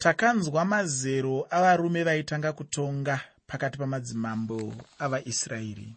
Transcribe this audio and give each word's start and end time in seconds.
takanzwa 0.00 0.64
mazero 0.64 1.46
avarume 1.50 2.04
vaitanga 2.04 2.52
kutonga 2.52 3.20
pakati 3.46 3.78
pamadzimambo 3.78 4.74
avaisraeri. 4.98 5.96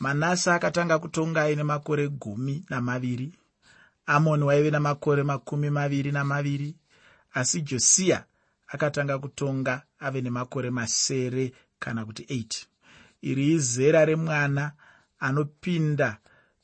Manase 0.00 0.50
akatanga 0.52 0.98
kutonga 0.98 1.42
aine 1.42 1.62
makore 1.62 2.08
gumi 2.08 2.64
namaviri 2.70 3.32
amoni 4.06 4.44
waive 4.44 4.70
namakore 4.70 5.22
makumi 5.22 5.70
maviri 5.70 6.12
namaviri 6.12 6.76
asi 7.32 7.62
josiya 7.62 8.24
akatanga 8.68 9.18
kutonga 9.18 9.82
ave 9.98 10.20
nemakore 10.20 10.70
masere 10.70 11.52
kana 11.78 12.04
kuti 12.04 12.22
8 12.22 12.64
iri 13.22 13.52
izera 13.52 14.04
remwana 14.04 14.72
anopinda 15.18 16.18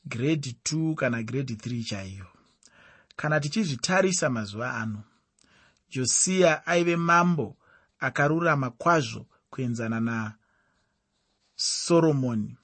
giredhi 0.07 0.57
2 0.63 0.95
kana 0.95 1.23
giredhi 1.23 1.53
3 1.53 1.83
chaiyo. 1.83 2.25
Kana 3.15 3.39
tichizvitarisa 3.39 4.29
mazuva 4.29 4.73
ano 4.73 5.03
josiya 5.89 6.65
aive 6.65 6.95
mambo 6.95 7.57
akarurama 7.99 8.69
kwazvo 8.69 9.25
kuenzana 9.49 9.99
nasoromoni 11.57 12.57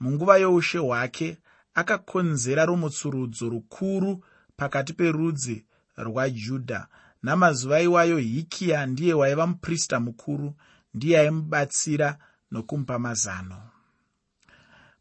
munguva 0.00 0.36
youshe 0.38 0.78
hwake 0.78 1.38
akakonzera 1.74 2.64
rumutsurudzo 2.64 3.48
rukuru 3.48 4.24
pakati 4.56 4.92
perudzi 4.92 5.64
rwajudha 5.96 6.88
namazuva 7.22 7.80
iwayo 7.80 8.18
hikiya 8.18 8.86
ndiye 8.86 9.14
waiva 9.14 9.46
muprista 9.46 10.00
mukuru 10.00 10.54
ndiye 10.94 11.18
aimubatsira 11.20 12.18
nokumupa 12.50 12.98
mazano. 12.98 13.62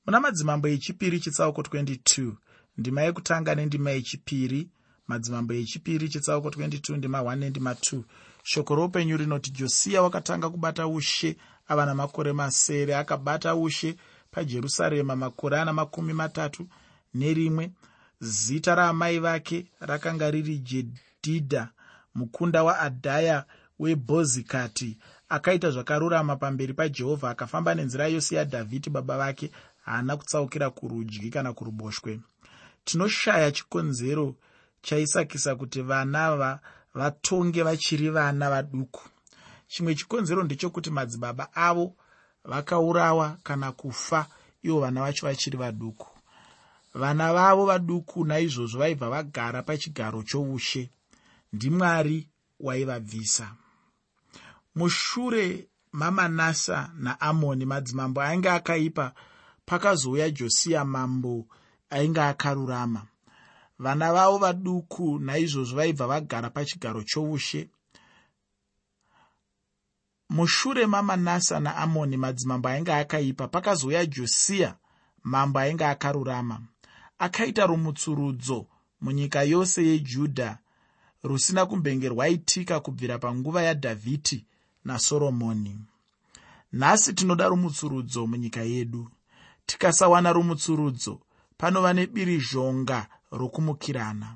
Muna 0.06 0.20
madzimambo 0.20 0.68
echipiri 0.68 1.20
chitsauko 1.20 1.62
22 1.62 2.34
ndima 2.78 3.02
yekutanga 3.02 3.56
nendima 3.56 3.92
yechipiri 3.92 4.70
madzimambo 5.08 5.54
echipiri 5.54 6.10
chitsauko 6.10 6.50
22 6.50 6.98
ndima 6.98 7.20
1 7.22 7.36
nendima 7.36 7.74
2 7.74 8.02
shoko 8.44 8.76
roupenyu 8.76 9.18
rinoti 9.18 9.52
josiya 9.52 10.02
wakatanga 10.02 10.50
kubata 10.50 10.88
ushe 10.88 11.38
ava 11.68 11.86
namakore 11.86 12.34
masere. 12.34 12.96
Akabata 12.96 13.56
ushe 13.56 13.96
pajerusarema 14.32 15.16
makore 15.16 15.60
ana 15.60 15.74
makumi 15.74 16.14
matatu 16.14 16.68
nerimwe. 17.14 17.72
Zita 18.20 18.76
raamai 18.76 19.20
vake 19.20 19.66
rakanga 19.80 20.32
riri 20.32 20.58
jedhidha 20.58 21.70
mukunda 22.16 22.64
waadhaya 22.64 23.46
webhozikati 23.80 24.98
akaita 25.30 25.72
zvakarurama 25.72 26.36
pamberi 26.36 26.74
pajehovha 26.74 27.30
akafamba 27.30 27.76
nenzira 27.76 28.08
yose 28.08 28.36
yadhavhidhi 28.36 28.90
baba 28.90 29.18
vake. 29.18 29.52
Haana 29.86 30.18
kutsaukira 30.18 30.70
kurudyi 30.70 31.30
kana 31.30 31.54
kuruboshwe. 31.54 32.20
Tinoshaya 32.86 33.52
chikonzero 33.52 34.36
chaisakisa 34.82 35.56
kuti 35.56 35.82
vana 35.82 36.36
va 36.36 36.60
vatonge 36.94 37.64
vachiri 37.64 38.10
vana 38.10 38.50
vaduku. 38.50 39.10
Chimwe 39.68 39.96
chikonzero 39.96 40.44
ndechekuti 40.44 40.90
madzibaba 40.90 41.56
avo 41.56 41.96
vakaurawa 42.44 43.38
kana 43.44 43.72
kufa 43.72 44.28
ivo 44.64 44.80
vana 44.80 45.02
vacho 45.02 45.26
vachiri 45.26 45.58
vaduku. 45.58 46.08
Vana 46.94 47.34
vavo 47.34 47.66
vaduku 47.66 48.26
naizvozvo 48.26 48.80
vaibva 48.80 49.10
vagara 49.10 49.64
pachigaro 49.64 50.24
choushe 50.24 50.90
ndimwari 51.54 52.30
waivabvisa. 52.60 53.52
Mushure 54.76 55.68
mamanasa 55.92 56.92
naamoni 56.96 57.66
madzimambo 57.66 58.22
ainge 58.22 58.50
akaipa 58.50 59.14
pakazouya 59.66 60.30
josiya 60.30 60.86
mambo 60.86 61.46
ainge 61.90 62.22
akarurama 62.22 63.02
vana 63.80 64.14
vavo 64.14 64.38
vaduku 64.38 65.20
naizvozvo 65.20 65.78
vaibva 65.78 66.08
vagara 66.08 66.50
pachigaro 66.50 67.04
choushe 67.04 67.70
mushure 70.30 70.86
mamanasa 70.86 71.60
naamoni 71.60 72.18
madzimambo 72.18 72.70
ainge 72.70 72.94
akaipa 72.94 73.48
pakazouya 73.48 74.06
josiya 74.06 74.76
mambo 75.24 75.60
ainge 75.60 75.86
akarurama. 75.86 76.62
Akaita 77.20 77.66
rumutsurudzo 77.66 78.68
munyika 79.02 79.44
yose 79.44 79.86
yejudha 79.88 80.58
rusina 81.24 81.66
kumbenge 81.66 82.10
rwaitika 82.10 82.80
kubvira 82.80 83.18
panguva 83.20 83.62
yadhavhidhi 83.62 84.46
nasoromoni. 84.86 85.80
Nhasi 86.74 87.14
tinoda 87.14 87.48
rumutsurudzo 87.48 88.28
munyika 88.28 88.62
yedu. 88.62 89.10
Tikasawana 89.66 90.34
rumutsurudzo 90.34 91.22
panova 91.58 91.94
nebirizhonga 91.94 93.08
rokumukirana. 93.32 94.36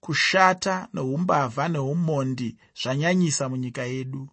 Kushata 0.00 0.88
neumbavha 0.92 1.68
neumondi 1.68 2.56
zvanyanyisa 2.82 3.48
munyika 3.48 3.82
yedu. 3.82 4.28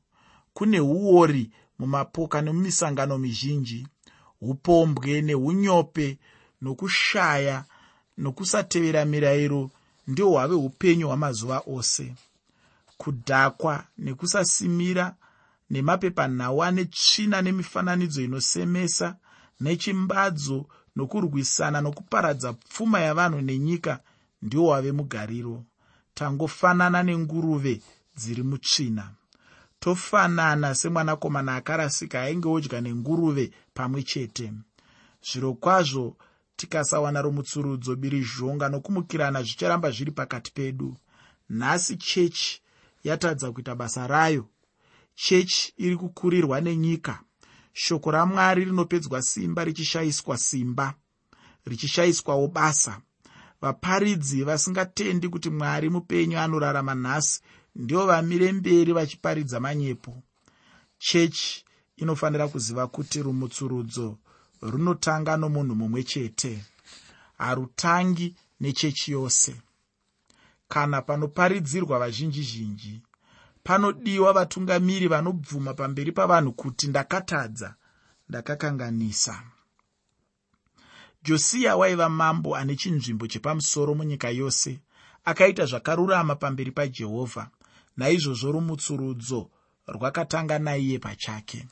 Kune 0.53 0.79
uori 0.79 1.51
mumapoka 1.79 2.41
nemumisangano 2.41 3.17
mizhinji. 3.17 3.87
Upombwe 4.41 5.21
neunyope 5.21 6.17
nokushaya 6.61 7.65
nokusatevera 8.17 9.05
mirayiro 9.05 9.71
ndihwo 10.07 10.31
hwave 10.31 10.55
upenyu 10.55 11.07
hwamazuva 11.07 11.63
ose. 11.67 12.15
Kudhakwa 12.97 13.83
nekusasimira 13.97 15.15
nemapepanhau 15.69 16.63
ane 16.63 16.85
tsvina 16.85 17.41
nemifananidzo 17.41 18.21
inosemesa 18.21 19.15
nechimbadzo 19.61 20.65
nokurwisana 20.95 21.81
nokuparadza 21.81 22.53
pfuma 22.53 22.99
yavanhu 22.99 23.41
nenyika 23.41 23.99
ndiwo 24.41 24.67
wave 24.67 24.91
mugariro. 24.91 25.63
Tangofanana 26.13 27.03
nenguruve 27.03 27.81
dziri 28.15 28.43
mutsvina. 28.43 29.05
Tofanana 29.79 30.75
semwanakomana 30.75 31.55
akarasika 31.55 32.21
ainge 32.21 32.47
odya 32.47 32.81
nenguruve 32.81 33.51
pamwe 33.73 34.03
chete. 34.03 34.53
Zviro 35.27 35.53
kwazvo 35.53 36.17
tikasawana 36.55 37.21
rumutsurudzo 37.21 37.95
birizhonga 37.95 38.69
nokumukirana 38.69 39.43
zvicharamba 39.43 39.91
zviri 39.91 40.11
pakati 40.11 40.51
pedu. 40.51 40.97
Nhasi 41.49 41.97
chechi 41.97 42.61
yatadza 43.03 43.51
kuita 43.51 43.75
basa 43.75 44.07
rayo. 44.07 44.45
Chechi 45.15 45.73
iri 45.77 45.97
kukurirwa 45.97 46.61
nenyika 46.61 47.19
shoko 47.73 48.11
ramwari 48.11 48.65
rinopedzwa 48.65 49.21
simba 49.21 49.63
richishayiswa 49.63 50.37
simba 50.37 50.93
richishayiswawo 51.65 52.47
basa. 52.47 53.01
Vaparidzi 53.61 54.43
vasingatendi 54.43 55.29
kuti 55.29 55.49
mwari 55.49 55.89
mupenyu 55.89 56.39
anorarama 56.39 56.95
nhasi 56.95 57.41
ndivo 57.75 58.05
vamire 58.05 58.51
mberi 58.51 58.93
vachiparidza 58.93 59.59
manyepo. 59.59 60.23
Chechi 60.97 61.65
inofanira 61.97 62.47
kuziva 62.47 62.87
kuti 62.87 63.21
rumutsurudzo 63.21 64.17
runotanga 64.61 65.37
nomunhu 65.37 65.75
mumwe 65.75 66.03
chete 66.03 66.63
harutangi 67.37 68.35
nechechi 68.59 69.11
yose. 69.11 69.55
Kana 70.67 71.01
panoparidzirwa 71.01 71.99
vazhinji 71.99 72.43
zhinji 72.43 73.01
panodiwa 73.63 74.33
vatungamiri 74.33 75.07
vanobvuma 75.07 75.73
pamberi 75.73 76.11
pavanhu 76.11 76.51
kuti 76.53 76.87
ndakatadza 76.87 77.75
ndakakanganisa. 78.29 79.43
Josiya 81.23 81.75
waiva 81.75 82.09
mambo 82.09 82.55
ane 82.55 82.75
chinzvimbo 82.75 83.27
chepamusoro 83.27 83.95
munyika 83.95 84.29
yose 84.29 84.79
akaita 85.25 85.65
zvakarurama 85.65 86.35
pamberi 86.35 86.71
pajehovha 86.71 87.49
naizvozvo 87.97 88.51
rumutsurudzo 88.51 89.49
rwakatanga 89.87 90.59
naiye 90.59 90.99
pachake. 90.99 91.67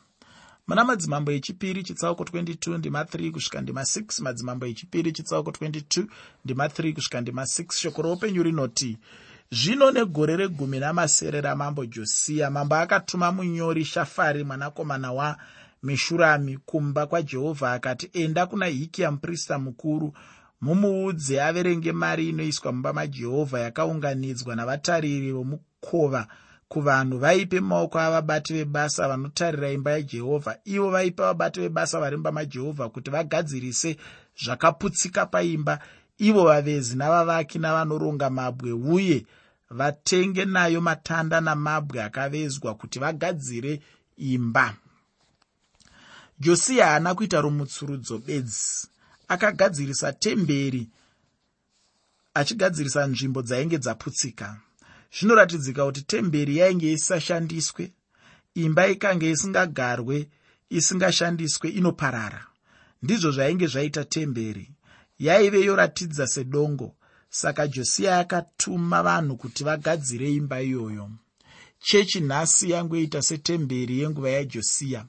Muna 0.67 0.83
madzimambo 0.85 1.31
echipiri 1.31 1.83
chitsauko 1.83 2.23
22 2.23 2.77
ndima 2.77 3.03
3 3.03 3.31
kusvika 3.31 3.61
ndima 3.61 3.81
6 3.81 4.23
madzimambo 4.23 4.65
echipiri 4.65 5.11
chitsauko 5.11 5.51
22 5.51 6.05
ndima 6.45 6.67
3 6.67 6.93
kusvika 6.93 7.21
ndima 7.21 7.43
6 7.43 7.73
shoko 7.73 8.01
roupenyu 8.01 8.43
rinoti 8.43 8.97
zvino 9.53 9.91
negore 9.91 10.37
regumi 10.37 10.79
namasere 10.79 11.41
ramambo 11.41 11.85
josiya 11.85 12.49
mambo 12.51 12.75
akatuma 12.75 13.31
munyori 13.31 13.85
shafari 13.85 14.43
mwanakomana 14.43 15.11
wameshurami 15.11 16.57
kumba 16.57 17.07
kwajehovha 17.07 17.73
akati 17.73 18.09
enda 18.13 18.45
kuna 18.45 18.65
hikiya 18.65 19.11
muprista 19.11 19.59
mukuru 19.59 20.13
mumuudze 20.61 21.41
averenge 21.43 21.91
mari 21.91 22.29
inoiswa 22.29 22.71
mumba 22.71 22.93
majehovha 22.93 23.59
yakaunganidzwa 23.59 24.55
navatariri 24.55 25.31
vomukova 25.31 26.27
kuvanhu. 26.67 27.17
Vaipe 27.17 27.59
maoko 27.59 27.99
avabati 27.99 28.53
vebasa 28.53 29.07
vanotarira 29.07 29.71
imba 29.71 29.91
yajehovha. 29.91 30.57
Ivo 30.65 30.89
vaipa 30.89 31.23
vabati 31.23 31.59
vebasa 31.59 31.99
vari 31.99 32.15
mumba 32.15 32.31
majehovha 32.31 32.89
kuti 32.89 33.11
vagadzirise 33.11 33.97
zvakaputsika 34.43 35.25
paimba. 35.25 35.79
Ivo 36.17 36.43
vavezi 36.45 36.97
navavaki 36.97 37.59
navanoronga 37.59 38.29
mabwe 38.29 38.71
uye 38.71 39.25
vatenge 39.71 40.45
nayo 40.45 40.81
matanda 40.81 41.41
namabwe 41.41 42.03
akavezwa 42.03 42.75
kuti 42.75 42.99
vagadzire 42.99 43.81
imba. 44.17 44.75
Josiya 46.39 46.85
haana 46.85 47.15
kuita 47.15 47.41
rumutsurudzo 47.41 48.17
bedzi. 48.17 48.87
Akagadzirisa 49.27 50.13
temberi 50.13 50.89
achigadzirisa 52.33 53.07
nzvimbo 53.07 53.41
dzainge 53.41 53.77
dzaputsika. 53.77 54.47
Zvinoratidzika 55.15 55.85
kuti 55.85 56.01
temberi 56.01 56.57
yainge 56.57 56.91
isashandiswe 56.91 57.91
imba 58.53 58.87
ikanga 58.87 59.25
isingagarwe 59.25 60.29
isingashandiswe 60.69 61.69
inoparara. 61.69 62.47
Ndizvo 63.03 63.31
zvainge 63.31 63.67
zvaita 63.67 64.05
temberi. 64.05 64.71
Yaive 65.19 65.61
yoratidza 65.65 66.27
sedongo 66.27 66.95
saka 67.33 67.67
josiya 67.67 68.19
akatuma 68.19 69.03
vanhu 69.03 69.37
kuti 69.37 69.63
vagadzire 69.63 70.33
imba 70.33 70.61
iyoyo. 70.61 71.09
Chechi 71.79 72.19
nhasi 72.21 72.69
yangoita 72.71 73.21
setemberi 73.21 73.99
yenguva 73.99 74.29
yajosiya 74.29 75.05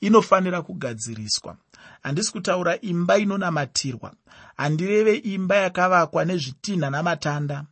inofanira 0.00 0.62
kugadziriswa. 0.62 1.56
Handisi 2.02 2.32
kutaura 2.32 2.80
imba 2.80 3.18
inonamatirwa 3.18 4.14
handireve 4.56 5.14
imba 5.14 5.56
yakavakwa 5.56 6.24
nezvitinha 6.24 6.90
namatanda. 6.90 7.64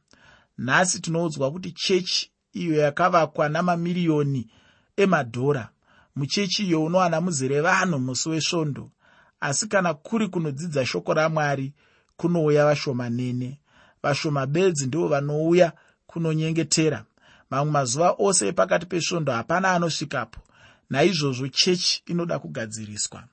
Nhasi 0.58 1.00
tinoudzwa 1.00 1.50
kuti 1.50 1.72
chechi 1.72 2.31
iyo 2.52 2.76
yakavakwa 2.76 3.49
namamiriyoni 3.49 4.50
emadhora. 4.96 5.69
Muchechi 6.16 6.66
iyo 6.66 6.84
unowana 6.84 7.20
muzere 7.20 7.60
vanhu 7.60 7.99
musi 7.99 8.28
wesvondo. 8.28 8.90
Asi 9.40 9.69
kana 9.69 9.94
kuri 9.94 10.28
kunodzidza 10.28 10.87
shoko 10.87 11.14
ramwari 11.14 11.72
kunouya 12.16 12.64
vashomanene 12.64 13.58
vashoma 14.06 14.46
bedzi 14.46 14.86
ndivo 14.86 15.08
vanouya 15.08 15.72
kunonyengetera. 16.06 17.04
Mamwe 17.50 17.70
mazuva 17.72 18.14
ose 18.18 18.48
epakati 18.48 18.86
pesvondo 18.86 19.32
hapana 19.32 19.70
anosvikapo. 19.72 20.40
Naizvozvo 20.90 21.48
chechi 21.48 22.02
inoda 22.06 22.38
kugadziriswa. 22.38 23.24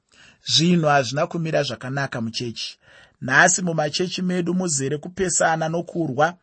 Zvinhu 0.45 0.87
hazvina 0.87 1.27
kumira 1.27 1.63
zvakanaka 1.63 2.21
muchechi. 2.21 2.79
Nhasi 3.21 3.61
mumachechi 3.61 4.21
medu 4.21 4.53
muzere 4.53 4.97
kupesana 4.97 5.69
nokurwa. 5.69 6.33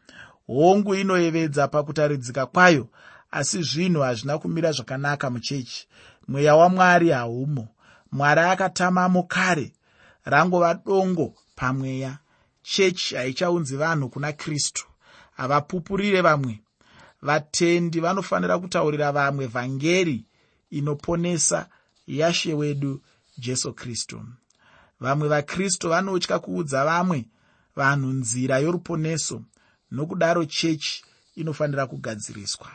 Hongu 0.47 0.95
inoyevedza 0.95 1.69
pakutaridzika 1.69 2.47
kwayo 2.47 2.89
asi 3.31 3.63
zvinhu 3.63 4.01
hazvina 4.01 4.39
kumira 4.39 4.73
zvakanaka 4.73 5.31
muchechi. 5.31 5.89
Mweya 6.29 6.57
wamwari 6.57 7.11
haumo. 7.11 7.69
Mwari 8.13 8.41
akatamamo 8.41 9.23
kare 9.23 9.73
rangova 10.25 10.75
dongo 10.75 11.35
pamweya 11.57 12.19
chechi 12.63 13.15
haichaunzi 13.17 13.77
vanhu 13.77 14.09
kuna 14.09 14.33
kristu. 14.33 14.87
Havapupurire 15.37 16.21
vamwe. 16.21 16.61
Vatendi 17.23 18.01
vanofanira 18.01 18.59
kutaurira 18.59 19.13
vamwe 19.13 19.47
vhangeri 19.47 20.25
inoponesa 20.71 21.69
yashe 22.07 22.55
wedu 22.55 23.03
jesu 23.39 23.73
kristu. 23.73 24.23
Vamwe 25.01 25.29
vakristu 25.29 25.89
vanotya 25.89 26.39
kuudza 26.39 26.85
vamwe 26.85 27.25
vanhu 27.77 28.09
nzira 28.09 28.59
yoruponeso 28.59 29.43
nokudaro 29.91 30.45
chechi 30.45 31.05
inofanira 31.37 31.87
kugadziriswa. 31.87 32.69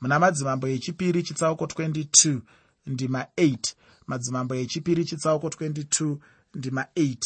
Muna 0.00 0.18
madzimambo 0.18 0.68
echipiri 0.68 1.22
chitsauko 1.22 1.64
22 1.64 2.38
ndima 2.86 3.26
8 3.36 3.58
madzimambo 4.06 4.54
echipiri 4.54 5.04
chitsauko 5.04 5.48
22 5.48 6.16
ndima 6.54 6.86
8 6.96 7.16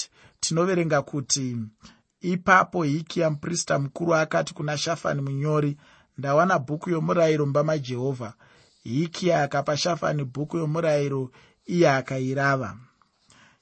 tinoverenga 0.40 1.02
kuti 1.02 1.56
ipapo 2.20 2.82
hikiya 2.82 3.30
muprista 3.30 3.78
mukuru 3.78 4.14
akati 4.14 4.54
kuna 4.54 4.78
shafani 4.78 5.22
munyori 5.22 5.76
ndawana 6.18 6.58
bhuku 6.58 6.90
yomurayiro 6.90 7.46
mumba 7.46 7.64
majehovha 7.64 8.34
hikiya 8.84 9.42
akapa 9.42 9.76
shafani 9.76 10.24
bhuku 10.24 10.56
yomurayiro 10.56 11.30
iye 11.66 11.90
akairava. 11.90 12.76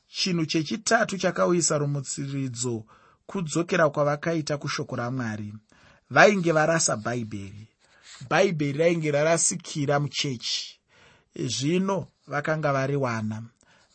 Chinhu 0.08 0.46
chechitatu 0.46 1.18
chakauyisa 1.18 1.78
rumutsiridzo 1.78 2.84
kudzokera 3.26 3.90
kwavakaita 3.90 4.58
kushoko 4.58 4.96
ramwari. 4.96 5.54
Vainge 6.10 6.52
varasa 6.52 6.96
bhaibheri. 6.96 7.68
Bhaibheri 8.30 8.78
rainge 8.78 9.10
rarasikira 9.10 10.00
muchechi. 10.00 10.80
Zvino 11.36 12.06
vakanga 12.26 12.72
variwana 12.72 13.42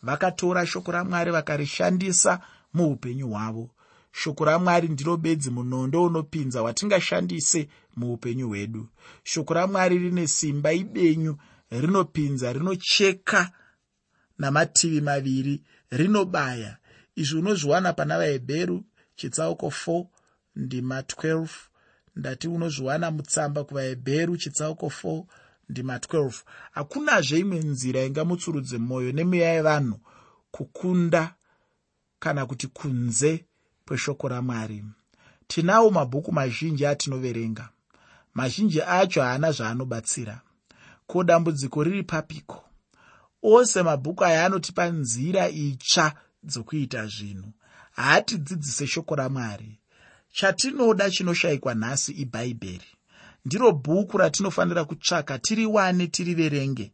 vakatora 0.02 0.66
shoko 0.66 0.92
ramwari 0.92 1.30
vakarishandisa 1.30 2.40
muupenyu 2.74 3.28
hwavo. 3.28 3.70
Shoko 4.12 4.44
ramwari 4.44 4.88
ndiro 4.88 5.16
bedzi 5.16 5.50
munondo 5.50 6.04
unopinza 6.04 6.62
watingashandise 6.62 7.68
muupenyu 7.96 8.48
hwedu. 8.48 8.88
Shoko 9.22 9.54
ramwari 9.54 9.98
rine 9.98 10.26
simba 10.26 10.72
ibenyu 10.72 11.36
rinopinza 11.70 12.52
rinocheka 12.52 13.50
namativi 14.38 15.00
maviri 15.00 15.62
rinobaya. 15.90 16.76
Izvi 17.16 17.38
unozviwana 17.38 17.92
pana 17.92 18.18
vahebheru 18.18 18.84
chitsauko 19.16 19.66
4 19.66 20.06
ndima 20.56 21.00
12 21.00 21.48
ndati 22.16 22.48
unozviwana 22.48 23.10
mutsamba 23.10 23.64
kuvahebheru 23.64 24.36
chitsauko 24.36 24.86
4 24.86 25.24
ndima 25.68 25.96
12 25.98 26.32
hakunazve 26.70 27.38
imwe 27.38 27.58
nzira 27.58 28.00
ingamutsurudze 28.04 28.78
mwoyo 28.78 29.12
nemweya 29.12 29.52
yevanhu 29.52 30.00
kukunda 30.50 31.34
kana 32.24 32.46
kuti 32.46 32.66
kunze 32.66 33.44
kweshoko 33.86 34.28
ramwari. 34.28 34.84
Tinawo 35.46 35.90
mabhuku 35.90 36.32
mazhinji 36.32 36.86
atinoverenga. 36.86 37.68
Mazhinji 38.34 38.82
acho 38.82 39.22
haana 39.22 39.52
zvaanobatsira. 39.52 40.40
Ko 41.06 41.24
dambudziko 41.24 41.82
riri 41.84 42.02
papiko? 42.02 42.64
Ose 43.42 43.82
mabhuku 43.82 44.24
aya 44.24 44.46
anotipa 44.46 44.86
nzira 44.86 45.48
itsva 45.48 46.12
dzokuita 46.42 47.06
zvinhu. 47.06 47.52
Haatidzidzise 47.92 48.86
shoko 48.86 49.14
ramwari. 49.14 49.80
Chatinoda 50.32 51.10
chinoshayikwa 51.10 51.74
nhasi 51.74 52.12
ibhaibheri 52.12 52.86
ndiro 53.44 53.72
bhuku 53.72 54.18
ratinofanira 54.18 54.84
kutsvaka 54.84 55.38
tiriwane 55.38 56.06
tiriverenge 56.06 56.92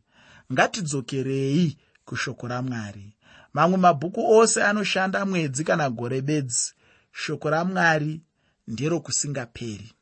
ngatidzokerei 0.53 1.77
kushoko 2.05 2.49
ramwari 2.49 3.13
mamwe 3.53 3.79
mabhuku 3.79 4.31
ose 4.39 4.65
anoshanda 4.65 5.27
mwedzi 5.27 5.65
kana 5.65 5.91
gore 5.91 6.21
bedzi. 6.21 6.73
Shoko 7.13 7.51
ramwari 7.51 8.21
nderokusingaperi 8.69 9.93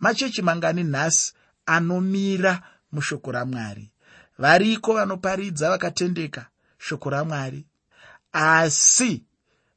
machechi 0.00 0.42
mangani 0.42 0.84
nhasi 0.84 1.32
anomira 1.66 2.62
mushoko 2.92 3.32
ramwari. 3.32 3.90
Variko 4.38 4.94
vanoparidza 4.94 5.70
vakatendeka? 5.70 6.46
Shoko 6.78 7.10
ramwari. 7.10 7.64
Asi 8.32 9.22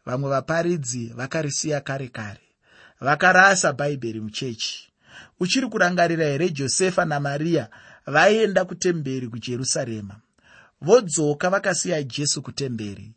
vamwe 0.06 0.30
vaparidzi 0.30 1.14
vakarisiya 1.16 1.82
kare 1.82 2.08
kare. 2.08 2.42
Vakarasa 3.02 3.74
bhaibheri 3.74 4.22
muchechi. 4.22 4.90
Uchiri 5.40 5.68
kurangarira 5.68 6.26
here 6.26 6.50
josefa 6.50 7.06
namariya 7.06 7.70
vaienda 8.06 8.66
kutemberi 8.66 9.28
kujerusarema 9.28 10.16
vodzoka 10.82 11.50
vakasiya 11.50 12.04
jesu 12.04 12.42
kutemberi. 12.42 13.14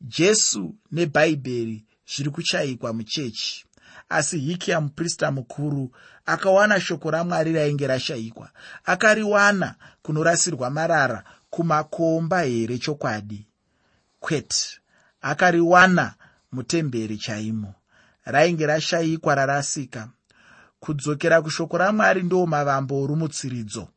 Jesu 0.00 0.74
nebhaibheri 0.92 1.84
zviri 2.06 2.30
kuchayikwa 2.30 2.92
muchechi. 2.92 3.64
Asi 4.08 4.38
hikiya 4.38 4.80
muprista 4.80 5.30
mukuru 5.30 5.90
akawana 6.26 6.80
shoko 6.80 7.10
ramwari 7.10 7.52
rainge 7.52 7.86
rashayikwa. 7.86 8.50
Akariwana 8.84 9.74
kunorasirwa 10.02 10.70
marara 10.70 11.24
kumakomba 11.50 12.42
here 12.42 12.78
chokwadi? 12.78 13.46
Kwete. 14.20 14.80
Akariwana 15.20 16.14
mutemberi 16.52 17.18
chaimo. 17.18 17.74
Rainge 18.24 18.66
rashayikwa 18.66 19.34
rarasika. 19.34 20.08
Kudzokera 20.80 21.42
kushoko 21.42 21.78
ramwari 21.78 22.22
ndo 22.22 22.46
mavambo 22.46 23.02
orumutsiridzo 23.02 23.88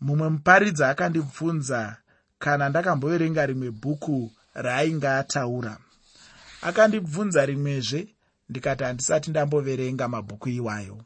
mumwe 0.00 0.28
muparidzi 0.28 0.84
akandibvunza 0.84 1.96
kana 2.38 2.68
ndakamboverenga 2.68 3.46
rimwe 3.46 3.70
bhuku 3.70 4.32
raainge 4.54 5.08
ataura 5.08 5.78
akandibvunza 6.62 7.46
rimwezve 7.46 8.14
ndikati 8.48 8.84
handisati 8.84 9.30
ndamboverenga 9.30 10.08
mabhuku 10.08 10.48
iwayo. 10.48 10.98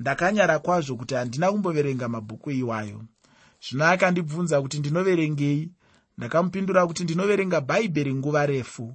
Ndakanyara 0.00 0.58
kwazvo 0.58 0.96
kuti 0.96 1.14
handina 1.14 1.52
kumboverenga 1.52 2.08
mabhuku 2.08 2.50
iwayo. 2.50 3.04
Zvino 3.64 3.84
akandibvunza 3.86 4.62
kuti 4.62 4.78
ndinoverengei? 4.78 5.70
Ndakamupindura 6.18 6.86
kuti 6.86 7.04
ndinoverenga 7.04 7.60
bhaibheri 7.60 8.14
nguva 8.14 8.46
refu. 8.46 8.94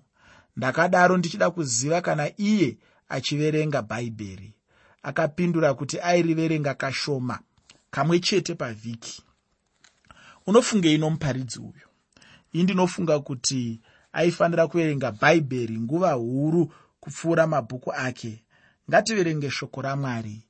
Ndakadaro 0.57 1.17
ndichida 1.17 1.51
kuziva 1.51 2.01
kana 2.01 2.31
iye 2.37 2.77
achiverenga 3.09 3.81
bhaibheri. 3.81 4.53
Akapindura 5.03 5.73
kuti 5.73 5.99
airiverenga 5.99 6.73
kashoma 6.73 7.39
kamwe 7.93 8.19
chete 8.19 8.55
pavhiki. 8.55 9.23
Unofungei 10.47 10.97
nomuparidzi 10.97 11.59
uyu? 11.59 11.87
Ii 12.55 12.63
ndinofunga 12.63 13.19
kuti 13.19 13.79
aifanira 14.13 14.67
kuverenga 14.67 15.11
bhaibheri 15.11 15.79
nguva 15.79 16.11
huru 16.11 16.73
kupfuura 16.99 17.47
mabhuku 17.47 17.93
ake. 17.93 18.43
Ngativerenge 18.89 19.49
shoko 19.51 19.81
ramwari. 19.81 20.41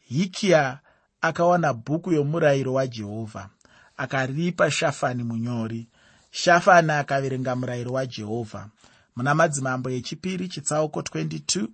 Hikiya 0.00 0.78
akawana 1.20 1.72
bhuku 1.74 2.12
yomurayiro 2.12 2.72
wajehovha 2.72 3.48
akaripa 3.96 4.70
shafani 4.70 5.22
munyori. 5.24 5.88
Shafani 6.30 6.90
akaverenga 6.92 7.56
murayiro 7.56 7.92
wajehovha 7.92 8.68
muna 9.16 9.34
madzimambo 9.34 9.90
echipiri 9.90 10.48
chitsauko 10.48 11.00
22 11.00 11.66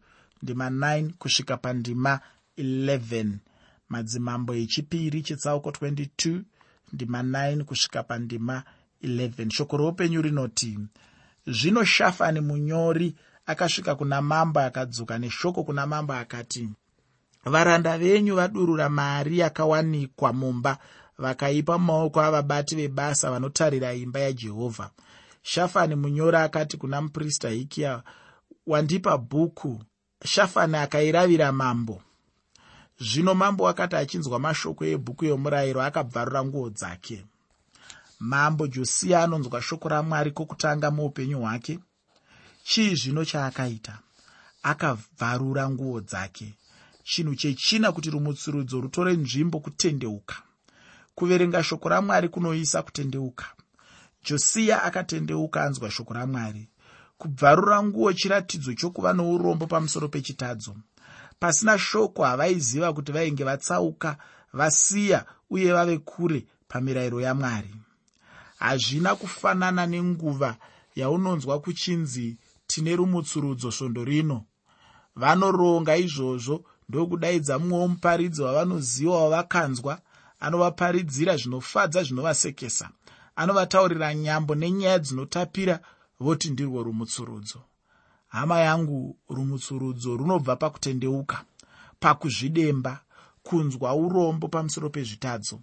ndima 0.42 0.70
9 0.70 1.10
kusvika 1.18 1.56
pandima 1.56 2.20
11 2.58 3.32
madzimambo 3.88 4.54
echipiri 4.54 5.22
chitsauko 5.22 5.70
22 5.70 6.42
ndima 6.92 7.22
9 7.22 7.64
kusvika 7.64 8.02
pandima 8.02 8.62
11 9.02 9.50
shoko 9.50 9.76
roupenyu 9.76 10.22
rinoti 10.22 10.78
zvino 11.46 11.84
shafani 11.84 12.40
munyori 12.40 13.14
akasvika 13.46 13.94
kuna 13.94 14.22
mambo 14.22 14.60
akadzoka 14.60 15.18
neshoko 15.18 15.64
kuna 15.64 15.86
mambo 15.86 16.12
akati 16.12 16.68
varanda 17.44 17.98
venyu 17.98 18.34
vadurura 18.34 18.88
mari 18.88 19.38
yakawanikwa 19.38 20.32
mumba 20.32 20.78
vakaipa 21.18 21.78
mumaoko 21.78 22.20
avabati 22.20 22.76
vebasa 22.76 23.30
vanotarira 23.30 23.94
imba 23.94 24.20
yajehovha 24.20 24.90
shafani 25.42 25.94
munyori 25.94 26.36
akati 26.36 26.76
kuna 26.76 27.00
muprista 27.00 27.48
hikiya 27.48 28.02
wandipa 28.66 29.18
bhuku 29.18 29.82
shafani 30.24 30.76
akairavira 30.76 31.52
mambo 31.52 32.02
zvino 33.00 33.34
mambo 33.34 33.68
akati 33.68 33.96
achinzwa 33.96 34.38
mashoko 34.38 34.84
ebhuku 34.84 35.24
yomurayiro 35.24 35.80
akabvarura 35.82 36.44
nguo 36.44 36.70
dzake. 36.70 37.24
Mambo 38.20 38.66
josiya 38.66 39.22
anonzwa 39.22 39.62
shoko 39.62 39.88
ramwari 39.88 40.30
kwokutanga 40.30 40.90
muupenyu 40.90 41.40
hwake. 41.40 41.78
Chii 42.64 42.94
zvino 42.94 43.24
chaakaita? 43.24 43.98
Akabvarura 44.62 45.70
nguo 45.70 46.00
dzake. 46.00 46.54
Chinhu 47.04 47.34
chechina 47.34 47.92
kuti 47.92 48.10
rumutsurudzo 48.10 48.80
rutore 48.80 49.12
nzvimbo 49.16 49.60
kutendeuka. 49.60 50.36
Kuverenga 51.14 51.62
shoko 51.62 51.88
ramwari 51.88 52.28
kunoisa 52.28 52.82
kutendeuka. 52.82 53.46
Josiya 54.24 54.82
akatendeuka 54.82 55.62
anzwa 55.62 55.90
shoko 55.90 56.14
ramwari. 56.14 56.68
Kubvarura 57.18 57.82
nguo 57.82 58.12
chiratidzo 58.12 58.74
chokuva 58.74 59.12
nourombo 59.12 59.66
pamusoro 59.66 60.08
pechitadzo 60.08 60.76
pasina 61.40 61.78
shoko 61.78 62.24
havaiziva 62.24 62.92
kuti 62.92 63.12
vainge 63.12 63.44
vatsauka 63.44 64.16
vasiya 64.52 65.24
uye 65.50 65.72
vave 65.72 65.98
kure 65.98 66.46
pamirayiro 66.68 67.20
yamwari. 67.20 67.74
Hazvina 68.58 69.14
kufanana 69.14 69.86
nenguva 69.86 70.56
yaunonzwa 70.96 71.60
kuchinzi 71.60 72.36
tine 72.66 72.96
rumutsurudzo 72.96 73.70
svondo 73.72 74.04
rino. 74.04 74.44
Vanoronga 75.16 75.96
izvozvo 75.96 76.64
ndokudaidza 76.88 77.58
mumwe 77.58 77.78
womuparidzi 77.78 78.42
wavanoziva 78.42 79.22
wavakanzwa 79.22 79.98
anovaparidzira 80.40 81.36
zvinofadza 81.36 82.02
zvinovasekesa. 82.02 82.90
Anovataurira 83.36 84.14
nyambo 84.14 84.54
nenyaya 84.54 84.98
dzinotapira 84.98 85.80
voti 86.20 86.50
ndirwo 86.50 86.82
rumutsurudzo 86.82 87.60
hama 88.28 88.60
yangu 88.60 89.16
rumutsurudzo 89.28 90.16
runobva 90.16 90.56
pakutendeuka 90.56 91.44
pakuzvidemba 92.00 93.00
kunzwa 93.42 93.94
urombo 93.94 94.48
pamusoro 94.48 94.90
pezvitadzo. 94.90 95.60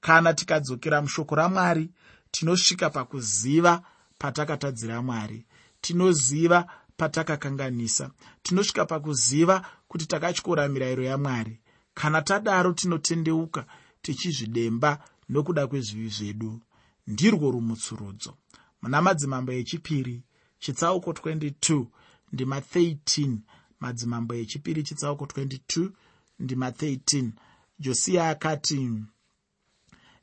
Kana 0.00 0.34
tikadzokera 0.34 1.02
mushoko 1.02 1.34
ramwari 1.34 1.90
tinosvika 2.30 2.90
pakuziva 2.90 3.82
patakatadzira 4.18 5.02
mwari 5.02 5.46
tinoziva 5.80 6.66
patakakanganisa 6.96 8.10
tinosvika 8.42 8.84
pakuziva 8.86 9.66
kuti 9.88 10.06
takatyora 10.06 10.68
mirayiro 10.68 11.04
yamwari. 11.04 11.60
Kana 11.94 12.22
tadaro 12.22 12.72
tinotendeuka 12.72 13.66
tichizvidemba 14.02 14.98
nokuda 15.28 15.66
kwezvivi 15.66 16.08
zvedu. 16.08 16.60
Ndirwo 17.06 17.50
rumutsurudzo. 17.50 18.34
Muna 18.82 19.02
madzimambo 19.02 19.52
echipiri 19.52 20.22
chitsauko 20.64 21.10
22 21.10 21.86
ndima 22.32 22.58
13 22.60 23.36
madzimambo 23.80 24.34
echipiri 24.34 24.82
chitsauko 24.82 25.24
22 25.24 25.90
ndima 26.38 26.70
13 26.70 27.30
josiya 27.78 28.28
akati 28.28 28.90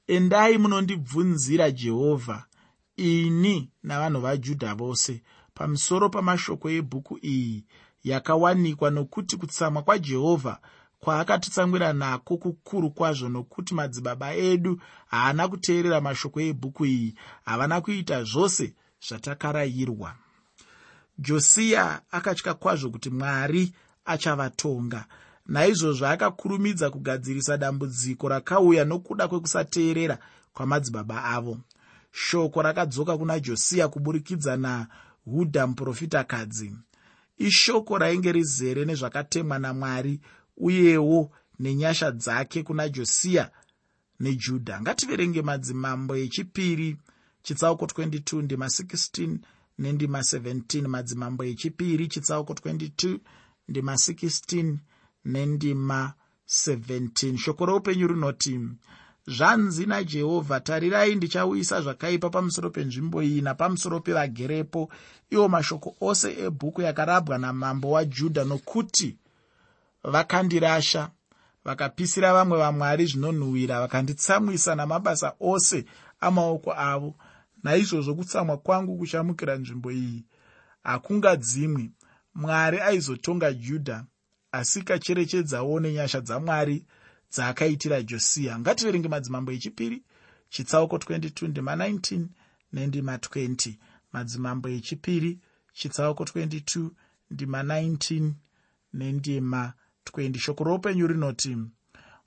endai 0.08 0.58
munondibvunzira 0.58 1.72
jehovha 1.72 2.46
ini 2.96 3.70
navanhu 3.84 4.22
vajudha 4.22 4.76
vose. 4.76 5.22
Pamusoro 5.54 6.10
pamashoko 6.10 6.70
ebhuku 6.70 7.20
iyi 7.24 7.66
yakawanikwa 8.04 8.90
nokuti 8.92 9.38
kutsamwa 9.38 9.82
kwajehovha 9.84 10.60
kwaakatitsamwira 11.00 11.94
nako 11.94 12.38
kukuru 12.38 12.92
kwazvo 12.92 13.30
nokuti 13.30 13.74
madzibaba 13.74 14.34
edu 14.36 14.82
haana 15.08 15.48
kuteerera 15.48 16.02
mashoko 16.02 16.42
ebhuku 16.42 16.86
iyi. 16.86 17.16
Havana 17.46 17.82
kuita 17.82 18.24
zvose 18.24 18.74
zvatakarayirwa 19.08 20.16
josiya 21.18 22.02
akatya 22.12 22.54
kwazvo 22.54 22.90
kuti 22.90 23.10
mwari 23.10 23.74
achavatonga. 24.06 25.06
Naizvozvo 25.46 26.08
akakurumidza 26.08 26.90
kugadzirisa 26.90 27.58
dambudziko 27.58 28.30
rakauya 28.30 28.86
nokuda 28.86 29.28
kwekusateerera 29.28 30.18
kwamadzibaba 30.54 31.24
avo. 31.24 31.58
Shoko 32.12 32.62
rakadzoka 32.62 33.18
kuna 33.18 33.40
josiya 33.40 33.88
kuburikidza 33.88 34.58
nahudha 34.58 35.68
muprofitakadzi 35.68 36.74
ishoko 37.42 37.98
rainge 37.98 38.32
rizere 38.32 38.86
nezvakatemwa 38.86 39.60
namwari 39.60 40.20
uyewo 40.58 41.32
nenyasha 41.60 42.12
dzake 42.12 42.64
kuna 42.64 42.90
josiya 42.90 43.52
nejudha 44.20 44.82
ngativerenge 44.82 45.42
madzimambo 45.42 46.16
echipiri 46.16 46.98
chitsauko 47.44 47.86
22 47.86 48.42
ndima 48.42 48.66
16 48.66 49.38
nendima 49.82 50.20
17 50.20 50.88
madzimambo 50.94 51.44
echipiri 51.52 52.06
chitsauko 52.14 52.54
22 52.54 53.20
ndima 53.70 53.94
16 53.94 54.76
nendima 55.34 56.00
17 56.48 57.38
shoko 57.38 57.66
roupenyu 57.66 58.08
rinoti 58.08 58.54
zvanzi 59.28 59.86
najehovha 59.86 60.60
tarirai 60.60 61.16
ndichauyisa 61.16 61.82
zvakaipa 61.82 62.30
pamusoro 62.30 62.70
penzvimbo 62.70 63.24
iyi 63.24 63.42
napamusoro 63.42 64.00
pevagerepo. 64.00 64.90
Iwo 65.30 65.50
mashoko 65.50 65.96
ose 66.02 66.30
ebhuku 66.46 66.82
yakarabwa 66.82 67.38
namambo 67.38 67.92
wajudha 67.92 68.44
nokuti 68.44 69.18
vakandirasha 70.04 71.10
vakapisira 71.66 72.34
vamwe 72.34 72.58
vamwari 72.58 73.06
zvinonhuhwira 73.06 73.82
vakanditsamwisa 73.82 74.76
namabasa 74.76 75.34
ose 75.40 75.86
amaoko 76.20 76.74
avo 76.74 77.16
naizvozvo 77.64 78.16
kutsamwa 78.16 78.58
kwangu 78.58 78.98
kuchamukira 78.98 79.56
nzvimbo 79.56 79.92
iyi 79.92 80.26
hakungadzimwi. 80.84 81.92
Mwari 82.36 82.80
aizotonga 82.80 83.54
judha 83.54 84.06
asi 84.52 84.82
kacherechedzawo 84.82 85.80
nenyasha 85.80 86.22
dzamwari 86.22 86.86
dzaakaitira 87.32 88.02
josiya 88.04 88.60
ngativerenge 88.60 89.10
madzimambo 89.10 89.52
echipiri 89.52 90.04
chitsauko 90.50 90.96
22 90.98 91.48
ndima 91.48 91.76
19 91.76 92.26
nendima 92.74 93.16
20 93.18 93.74
madzimambo 94.14 94.70
echipiri 94.70 95.40
chitsauko 95.74 96.24
22 96.24 96.90
ndima 97.32 97.64
19 97.64 98.32
nendima 98.94 99.74
20 100.06 100.38
shoko 100.40 100.64
roupenyu 100.64 101.08
rinoti 101.08 101.58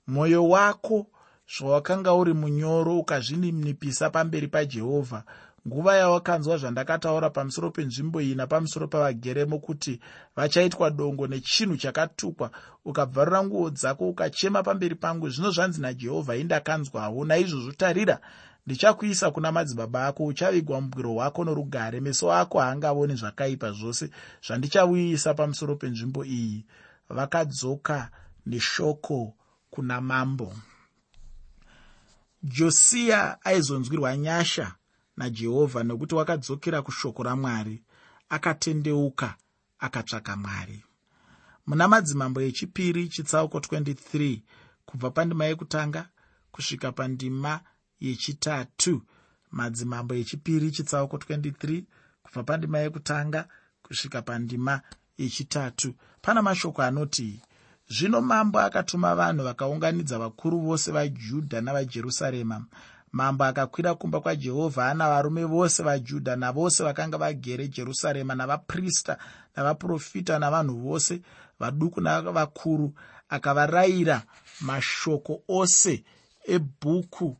mwoyo 0.07 0.49
wako 0.49 1.07
zvawakanga 1.53 2.13
uri 2.13 2.33
munyoro 2.33 2.97
ukazvininipisa 2.99 4.09
pamberi 4.09 4.47
pajehovha 4.47 5.23
nguva 5.67 5.95
yawakanzwa 5.95 6.57
zvandakataura 6.57 7.29
pamusoro 7.29 7.71
penzvimbo 7.71 8.21
iyi 8.21 8.35
napamusoro 8.35 8.87
pavageremo 8.87 9.59
kuti 9.59 9.99
vachaitwa 10.35 10.89
dongo 10.91 11.27
nechinhu 11.27 11.77
chakatukwa 11.77 12.51
ukabvarura 12.85 13.43
nguo 13.43 13.69
dzako 13.69 14.09
ukachema 14.09 14.63
pamberi 14.63 14.95
pangu 14.95 15.29
zvino 15.29 15.51
zvanzi 15.51 15.81
najehovha 15.81 16.35
indakanzwawo 16.35 17.25
naizvozvo 17.25 17.71
tarira. 17.71 18.19
Ndichakuisa 18.65 19.31
kuna 19.31 19.51
madzibaba 19.51 20.07
ako 20.07 20.25
uchavigwa 20.25 20.81
mugwiro 20.81 21.13
hwako 21.13 21.43
norugare. 21.43 21.99
Meso 21.99 22.33
ako 22.33 22.59
haangavoni 22.59 23.15
zvakaipa 23.15 23.71
zvose 23.71 24.09
zvandichauyisa 24.47 25.33
pamusoro 25.33 25.75
penzvimbo 25.75 26.25
iyi. 26.25 26.65
Vakadzoka 27.09 28.09
neshoko 28.45 29.33
kuna 29.69 30.01
mambo 30.01 30.53
josiya 32.45 33.45
aizonzwirwa 33.45 34.17
nyasha 34.17 34.75
najehovha 35.17 35.83
nokuti 35.83 36.15
wakadzokera 36.15 36.81
kushoko 36.81 37.23
ramwari 37.23 37.83
akatendeuka 38.29 39.35
akatsvaka 39.79 40.35
mwari. 40.37 40.83
Muna 41.67 41.87
madzimambo 41.87 42.41
echipiri 42.41 43.07
chitsauko 43.09 43.57
23 43.57 44.41
kubva 44.85 45.11
pandima 45.11 45.45
yekutanga 45.45 46.09
kusvika 46.51 46.91
pandima 46.91 47.59
yechitatu. 47.99 49.01
Madzimambo 49.51 50.13
echipiri 50.15 50.71
chitsauko 50.71 51.17
23 51.17 51.83
kubva 52.23 52.43
pandima 52.43 52.79
yekutanga 52.79 53.47
kusvika 53.83 54.21
pandima 54.21 54.81
yechitatu. 55.17 55.95
Pana 56.21 56.41
mashoko 56.41 56.81
anoti 56.81 57.41
zvino 57.89 58.21
mambo 58.21 58.59
akatuma 58.59 59.15
vanhu 59.15 59.43
vakaunganidza 59.43 60.19
vakuru 60.19 60.59
vose 60.59 60.91
vajudha 60.91 61.61
navajerusarema. 61.61 62.65
Mambo 63.11 63.43
akakwira 63.43 63.95
kumba 63.95 64.19
kwajehovha 64.21 64.89
ana 64.89 65.09
varume 65.09 65.43
vose 65.43 65.83
vajudha 65.83 66.35
navose 66.35 66.83
vakanga 66.83 67.17
vagere 67.17 67.67
jerusarema 67.67 68.35
navaprista 68.35 69.17
navaprofita 69.55 70.39
navanhu 70.39 70.75
vose 70.77 71.21
vaduku 71.59 72.01
navakuru 72.01 72.93
akavarayira 73.29 74.23
mashoko 74.61 75.41
ose 75.47 76.03
ebhuku 76.47 77.37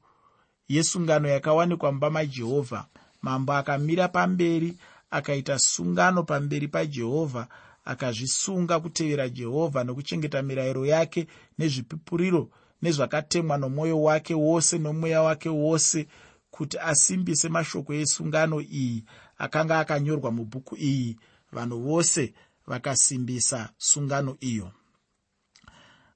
yesungano 0.67 1.27
yakawanikwa 1.27 1.91
mumba 1.91 2.09
majehovha. 2.09 2.85
Mambo 3.21 3.53
akamira 3.53 4.07
pamberi 4.07 4.77
akaita 5.11 5.59
sungano 5.59 6.23
pamberi 6.23 6.67
pajehovha 6.67 7.47
akazvisunga 7.85 8.79
kutevera 8.79 9.29
jehovha 9.29 9.83
nokuchengeta 9.83 10.41
mirayiro 10.41 10.85
yake 10.85 11.27
nezvipupuriro 11.57 12.49
nezvakatemwa 12.81 13.57
nomwoyo 13.57 14.01
wake 14.01 14.33
wose 14.33 14.77
nomweya 14.77 15.21
wake 15.21 15.49
wose 15.49 16.07
kuti 16.51 16.77
asimbise 16.79 17.49
mashoko 17.49 17.93
esungano 17.93 18.61
iyi 18.61 19.03
akanga 19.37 19.79
akanyorwa 19.79 20.31
mubhuku 20.31 20.75
iyi. 20.77 21.17
Vanhu 21.51 21.79
vose 21.81 22.33
vakasimbisa 22.67 23.69
sungano 23.77 24.37
iyo. 24.39 24.71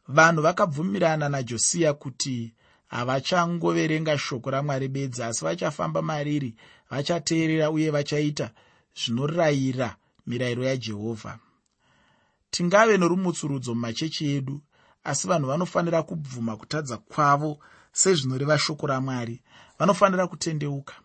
Vanhu 0.08 0.42
vakabvumirana 0.42 1.30
najosiya 1.30 1.94
kuti 1.94 2.54
havachangoverenga 2.88 4.18
shoko 4.18 4.50
ramwari 4.52 4.88
bedzi 4.88 5.24
asi 5.24 5.46
vachafamba 5.46 6.02
mariri 6.02 6.56
vachateerera 6.90 7.72
uye 7.72 7.90
vachaita 7.92 8.52
zvinorayira 9.00 9.96
mirayiro 10.28 10.64
yajehovha 10.64 11.40
tingave 12.52 12.98
norumutsurudzo 12.98 13.76
mumachechi 13.76 14.24
edu 14.36 14.62
asi 15.04 15.28
vanhu 15.28 15.48
vanofanira 15.48 16.04
kubvuma 16.04 16.58
kutadza 16.58 16.98
kwavo 16.98 17.60
sezvinoreva 17.92 18.58
shoko 18.58 18.88
ramwari. 18.88 19.42
Vanofanira 19.80 20.28
kutendeuka. 20.28 20.96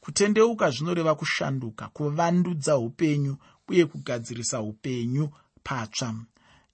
Kutendeuka 0.00 0.70
zvinoreva 0.70 1.14
kushanduka 1.14 1.88
kuvandudza 1.88 2.78
upenyu 2.78 3.36
uye 3.68 3.86
kugadzirisa 3.86 4.60
upenyu 4.60 5.30
patsva. 5.62 6.14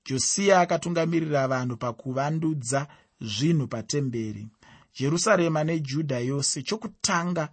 Josiya 0.07 0.61
akatungamirira 0.61 1.49
vanhu 1.49 1.77
pakuvandudza 1.77 2.87
zvinhu 3.21 3.67
patemberi. 3.69 4.49
Jerusarema 4.99 5.65
nejudha 5.65 6.19
yose 6.19 6.63
chokutanga 6.63 7.49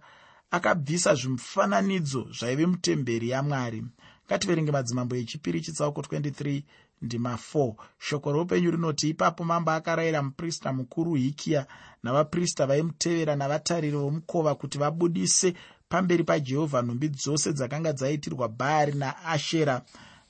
akabvisa 0.50 1.14
zvimufananidzo 1.14 2.28
zvaive 2.38 2.66
mutemberi 2.66 3.28
yamwari 3.28 3.84
ngativerenge 4.26 4.72
madzimambo 4.72 5.16
echipiri 5.16 5.60
chitsauko 5.60 6.00
23 6.00 6.62
ndima 7.02 7.38
4 7.54 7.74
shoko 7.98 8.32
roupenyu 8.32 8.70
rinoti 8.70 9.08
ipapo 9.08 9.44
mambo 9.44 9.70
akarayira 9.70 10.22
muprista 10.22 10.72
mukuru 10.72 11.14
hikiya 11.14 11.66
navaprista 12.02 12.66
vaimutevera 12.66 13.36
navatariri 13.36 13.96
vomukova 13.96 14.54
kuti 14.54 14.78
vabudise 14.78 15.54
pamberi 15.88 16.24
pajehovha 16.24 16.82
nhumbi 16.82 17.08
dzose 17.08 17.52
dzakanga 17.52 17.92
dzaitirwa 17.92 18.48
bhaari 18.48 18.92
naashera 18.92 19.82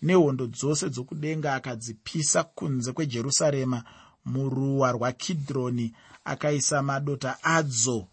nehondo 0.02 0.46
dzose 0.46 0.90
dzokudenga 0.90 1.54
akadzipisa 1.54 2.44
kunze 2.44 2.92
kwejerusarema 2.92 3.84
muruwa 4.24 4.92
rwakidhroni 4.92 5.94
akaisa 6.24 6.82
madota 6.82 7.44
adzo 7.44 8.08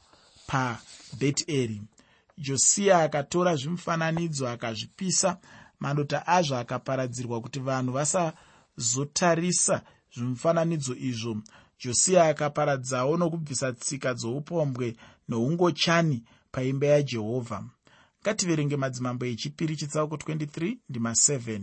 pabheteri 0.47 1.81
josiya 2.37 2.99
akatora 3.03 3.55
zvimufananidzo 3.55 4.49
akazvipisa 4.49 5.37
madota 5.79 6.27
azvo 6.27 6.55
akaparadzirwa 6.57 7.41
kuti 7.41 7.59
vanhu 7.59 7.91
vasazotarisa 7.97 9.81
zvimufananidzo 10.13 10.95
izvo. 10.95 11.37
Josiya 11.79 12.27
akaparadzawo 12.27 13.17
nokubvisa 13.17 13.73
tsika 13.73 14.13
dzoupombwe 14.13 14.95
neungochani 15.29 16.23
paimba 16.51 16.87
yajehovha 16.87 17.63
ngativerenge 18.21 18.77
madzimambo 18.77 19.25
echipiri 19.25 19.75
chitsauko 19.75 20.15
23 20.15 20.77
ndima 20.89 21.11
7 21.11 21.61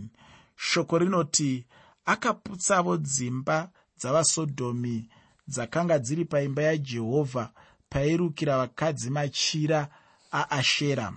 shoko 0.55 0.97
rinoti 0.97 1.65
akaputsavo 2.05 2.97
dzimba 2.97 3.69
dzavasodhomi 3.99 5.09
dzakanga 5.47 5.99
dziri 5.99 6.25
paimba 6.25 6.61
yajehovha 6.69 7.51
pairukira 7.89 8.57
vakadzi 8.57 9.09
machira 9.09 9.89
aashera 10.33 11.13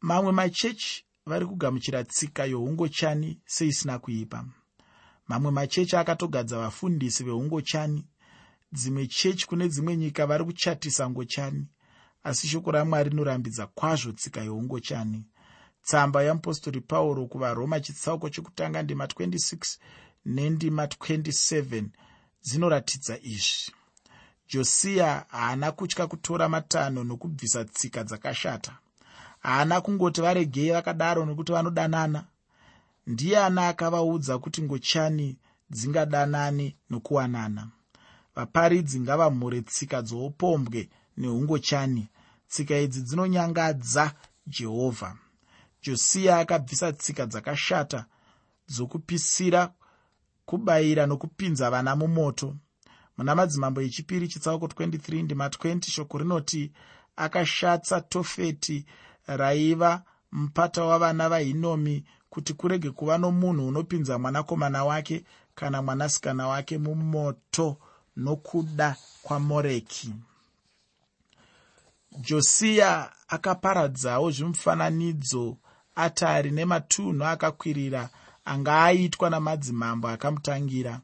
mamwe 0.00 0.32
machechi 0.32 1.04
vari 1.26 1.46
kugamuchira 1.46 2.04
tsika 2.04 2.44
youngochani 2.44 3.40
seisina 3.46 3.98
kuipa. 3.98 4.44
Mamwe 5.28 5.50
machechi 5.50 5.96
akatogadza 5.96 6.58
vafundisi 6.58 7.24
veungochani. 7.24 8.06
Dzimwe 8.72 9.06
chechi 9.06 9.46
kune 9.46 9.68
dzimwe 9.68 9.96
nyika 9.96 10.26
vari 10.26 10.44
kuchatisa 10.44 11.10
ngochani 11.10 11.66
asi 12.22 12.48
shoko 12.48 12.70
ramwari 12.70 13.10
rinorambidza 13.10 13.66
kwazvo 13.66 14.12
tsika 14.12 14.42
youngochani 14.42 15.24
tsamba 15.82 16.22
yamupostori 16.22 16.80
pauro 16.80 17.26
kuvaroma 17.26 17.80
chitsauko 17.80 18.28
chekutanga 18.30 18.82
ndima 18.82 19.04
26 19.06 19.78
nendima 20.24 20.84
27 20.86 21.84
dzinoratidza 22.42 23.18
izvi. 23.22 23.72
Josiya 24.48 25.24
haana 25.28 25.72
kutya 25.72 26.06
kutora 26.06 26.48
matanho 26.48 27.04
nokubvisa 27.04 27.64
tsika 27.64 28.04
dzakashata 28.04 28.78
haana 29.40 29.80
kungoti 29.80 30.20
varegei 30.20 30.70
vakadaro 30.70 31.24
nokuti 31.24 31.52
vanodanana. 31.52 32.24
Ndiani 33.06 33.60
akavaudza 33.60 34.38
kuti 34.38 34.62
ngochani 34.62 35.38
dzingadanani 35.70 36.76
nokuwanana. 36.90 37.68
Vaparidzi 38.34 39.00
ngavamhure 39.00 39.62
tsika 39.62 40.02
dzoupombwe 40.02 40.88
neungochani 41.16 42.08
tsika 42.48 42.78
idzi 42.78 43.02
dzinonyangadza 43.02 44.12
jehovha. 44.46 45.16
Josiya 45.82 46.38
akabvisa 46.38 46.92
tsika 46.92 47.26
dzakashata 47.26 48.04
dzokupisira 48.68 49.72
kubayira 50.44 51.06
nokupinza 51.06 51.70
vana 51.70 51.96
mumoto. 51.96 52.56
Muna 53.16 53.34
madzimambo 53.34 53.80
echipiri 53.80 54.28
chitsauko 54.28 54.66
23 54.66 55.22
ndima 55.22 55.48
20 55.48 55.90
shoko 55.90 56.18
rinoti 56.18 56.72
akashatsa 57.16 58.00
tofeti 58.00 58.86
raiva 59.36 60.02
mupata 60.32 60.84
wavana 60.84 61.28
vahinomi 61.28 62.04
kuti 62.30 62.54
kurege 62.54 62.90
kuva 62.90 63.18
nomunhu 63.18 63.68
unopinza 63.68 64.18
mwanakomana 64.18 64.84
wake 64.84 65.24
kana 65.54 65.82
mwanasikana 65.82 66.48
wake 66.48 66.78
mumoto 66.78 67.76
nokuda 68.16 68.96
kwamoreki. 69.22 70.14
Josiya 72.18 73.12
akaparadzawo 73.28 74.30
zvimufananidzo 74.30 75.56
atari 75.94 76.50
nematunhu 76.50 77.24
akakwirira 77.24 78.08
anga 78.44 78.84
aitwa 78.84 79.30
namadzimambo 79.30 80.08
akamutangira. 80.08 81.00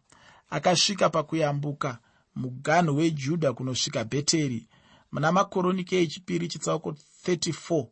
Akasvika 0.50 1.10
pakuyambuka 1.10 1.98
muganhu 2.34 2.96
wejudha 2.96 3.52
kunosvika 3.52 4.04
bheteri 4.04 4.68
muna 5.12 5.32
makoronike 5.32 6.02
echipiri 6.02 6.48
chitsauko 6.48 6.90
34 7.28 7.86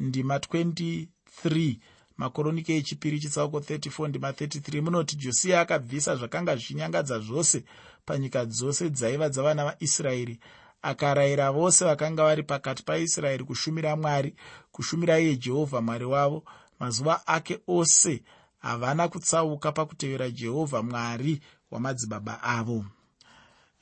ndima 0.00 0.36
23 0.38 1.76
makoronike 2.16 2.76
echipiri 2.76 3.20
chitsauko 3.20 3.58
34 3.58 4.08
ndima 4.08 4.30
33 4.30 4.80
munoti 4.80 5.16
josiya 5.16 5.60
akabvisa 5.60 6.16
zvakanga 6.16 6.56
zvichinyangadza 6.56 7.18
zvose 7.18 7.64
panyika 8.06 8.44
dzose 8.44 8.90
dzaiva 8.90 9.28
dzavana 9.28 9.64
vaisraeri 9.64 10.40
akarayira 10.82 11.50
vose 11.52 11.84
vakanga 11.84 12.24
vari 12.24 12.42
pakati 12.42 12.82
paisraeri 12.82 13.44
kushumira 13.44 13.96
mwari 13.96 14.34
kushumira 14.72 15.20
iye 15.20 15.36
jehovha 15.36 15.80
mwari 15.80 16.04
wavo. 16.04 16.44
Mazuva 16.80 17.26
ake 17.26 17.60
ose 17.66 18.22
havana 18.58 19.08
kutsauka 19.08 19.72
pakutevera 19.72 20.30
jehovha 20.30 20.82
mwari 20.82 21.40
wamadzibaba 21.70 22.42
avo. 22.42 22.84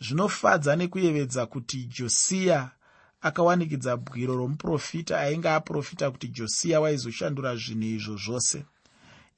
Zvinofadza 0.01 0.77
nekuyevedza 0.77 1.47
kuti 1.47 1.85
josiya 1.85 2.71
akawanikidza 3.21 3.97
bwiro 3.97 4.37
romuprofita 4.37 5.21
ainge 5.21 5.49
aprofita 5.49 6.11
kuti 6.11 6.29
josiya 6.29 6.81
waizoshandura 6.81 7.57
zvinhu 7.57 7.89
izvo 7.97 8.17
zvose. 8.17 8.65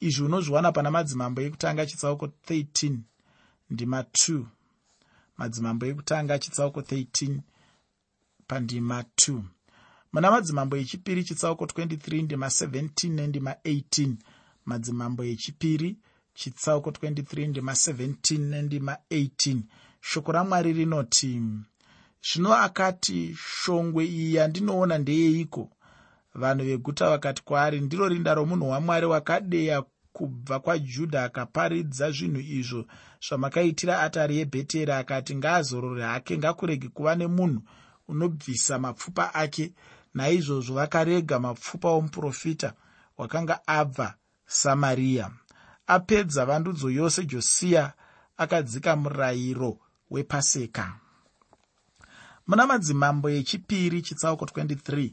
Izvi 0.01 0.23
unozviwana 0.25 0.73
pana 0.73 0.91
madzimambo 0.91 1.41
ekutanga 1.41 1.87
chitsauko 1.87 2.27
13 2.27 2.99
ndima 3.71 4.01
2 4.03 4.45
madzimambo 5.39 5.87
ekutanga 5.87 6.39
chitsauko 6.39 6.81
13 6.81 7.41
pandima 8.49 8.99
2 9.03 9.43
muna 10.13 10.31
madzimambo 10.31 10.77
echipiri 10.77 11.25
chitsauko 11.25 11.65
23 11.65 12.23
ndima 12.25 12.47
17 12.47 13.09
nendima 13.17 13.53
18 13.53 14.15
madzimambo 14.65 15.25
echipiri 15.25 15.97
chitsauko 16.35 16.91
23 16.91 17.49
ndima 17.49 17.73
17 17.73 18.39
nendima 18.39 18.97
18 19.11 19.61
shoko 20.01 20.33
ramwari 20.33 20.73
rinoti 20.73 21.43
zvino 22.23 22.55
akati 22.55 23.37
shongwe 23.63 24.05
iyi 24.05 24.35
yandinoona 24.35 24.99
ndeyeiko? 24.99 25.71
Vanhu 26.35 26.65
veguta 26.65 27.11
vakati 27.11 27.43
kwaari 27.43 27.81
ndiro 27.81 28.09
rinda 28.09 28.35
romunhu 28.35 28.71
wamwari 28.71 29.07
wakadeya 29.07 29.83
kubva 30.13 30.61
kwajudha 30.61 31.25
akaparidza 31.25 32.11
zvinhu 32.11 32.41
izvo 32.41 32.85
zvamakaitira 33.27 34.01
atari 34.03 34.37
yebheteri 34.39 34.93
akati 34.93 35.37
ngaazorore 35.37 36.03
hake 36.03 36.39
ngakurege 36.39 36.89
kuva 36.89 37.15
nemunhu 37.15 37.63
unobvisa 38.09 38.79
mapfupa 38.79 39.35
ake 39.35 39.73
naizvozvo 40.15 40.75
vakarega 40.75 41.39
mapfupa 41.39 41.89
omuprofita 41.89 42.73
wakanga 43.19 43.67
abva 43.67 44.15
samariya 44.47 45.31
apedza 45.87 46.45
vandudzo 46.45 46.91
yose 46.91 47.25
josiya 47.25 47.93
akadzika 48.37 48.97
murayiro 48.97 49.79
wepaseka 50.11 51.00
muna 52.51 52.67
madzimambo 52.67 53.31
echipiri 53.31 54.03
chitsauko 54.03 54.45
23 54.45 55.11